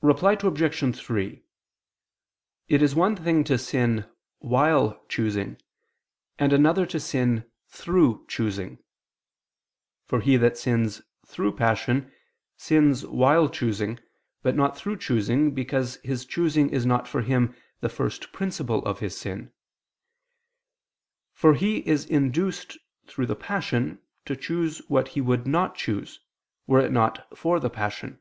Reply 0.00 0.32
Obj. 0.40 0.96
3: 0.98 1.42
It 2.68 2.82
is 2.82 2.94
one 2.94 3.14
thing 3.14 3.44
to 3.44 3.58
sin 3.58 4.10
while 4.38 5.04
choosing, 5.10 5.60
and 6.38 6.54
another 6.54 6.86
to 6.86 6.98
sin 6.98 7.44
through 7.66 8.24
choosing. 8.28 8.78
For 10.06 10.20
he 10.20 10.38
that 10.38 10.56
sins 10.56 11.02
through 11.26 11.52
passion, 11.56 12.10
sins 12.56 13.04
while 13.04 13.50
choosing, 13.50 14.00
but 14.42 14.56
not 14.56 14.74
through 14.74 14.96
choosing, 14.96 15.52
because 15.52 15.96
his 15.96 16.24
choosing 16.24 16.70
is 16.70 16.86
not 16.86 17.06
for 17.06 17.20
him 17.20 17.54
the 17.80 17.90
first 17.90 18.32
principle 18.32 18.82
of 18.86 19.00
his 19.00 19.18
sin; 19.18 19.52
for 21.34 21.52
he 21.52 21.86
is 21.86 22.06
induced 22.06 22.78
through 23.06 23.26
the 23.26 23.36
passion, 23.36 23.98
to 24.24 24.34
choose 24.34 24.78
what 24.88 25.08
he 25.08 25.20
would 25.20 25.46
not 25.46 25.74
choose, 25.74 26.20
were 26.66 26.80
it 26.80 26.90
not 26.90 27.36
for 27.36 27.60
the 27.60 27.68
passion. 27.68 28.18